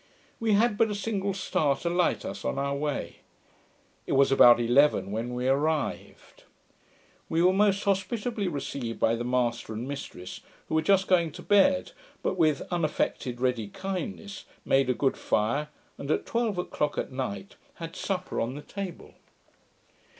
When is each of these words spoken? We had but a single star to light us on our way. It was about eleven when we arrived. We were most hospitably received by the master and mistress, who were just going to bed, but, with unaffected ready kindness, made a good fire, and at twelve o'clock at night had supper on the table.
We 0.39 0.53
had 0.53 0.79
but 0.79 0.89
a 0.89 0.95
single 0.95 1.35
star 1.35 1.75
to 1.75 1.89
light 1.91 2.25
us 2.25 2.43
on 2.43 2.57
our 2.57 2.73
way. 2.75 3.17
It 4.07 4.13
was 4.13 4.31
about 4.31 4.59
eleven 4.59 5.11
when 5.11 5.35
we 5.35 5.47
arrived. 5.47 6.43
We 7.29 7.43
were 7.43 7.53
most 7.53 7.83
hospitably 7.83 8.47
received 8.47 8.99
by 8.99 9.13
the 9.13 9.23
master 9.23 9.73
and 9.73 9.87
mistress, 9.87 10.41
who 10.67 10.73
were 10.73 10.81
just 10.81 11.07
going 11.07 11.31
to 11.33 11.43
bed, 11.43 11.91
but, 12.23 12.33
with 12.35 12.63
unaffected 12.71 13.39
ready 13.39 13.67
kindness, 13.67 14.45
made 14.65 14.89
a 14.89 14.95
good 14.95 15.17
fire, 15.17 15.67
and 15.99 16.09
at 16.09 16.25
twelve 16.25 16.57
o'clock 16.57 16.97
at 16.97 17.11
night 17.11 17.55
had 17.75 17.95
supper 17.95 18.41
on 18.41 18.55
the 18.55 18.63
table. 18.63 19.13